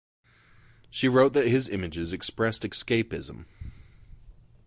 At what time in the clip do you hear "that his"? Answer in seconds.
1.33-1.69